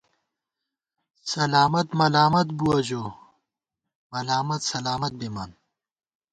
[1.33, 3.03] سلامت ملامت بُوَہ، ژو
[4.11, 5.51] ملامت سلامت بِمان